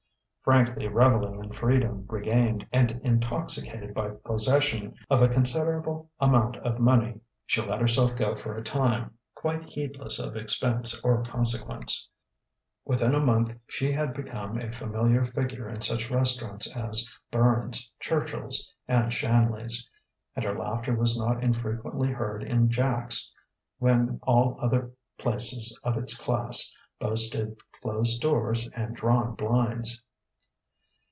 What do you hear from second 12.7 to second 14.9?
Within a month she had become a